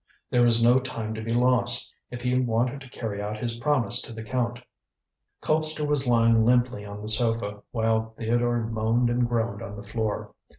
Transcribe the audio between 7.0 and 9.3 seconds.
the sofa, while Theodore moaned and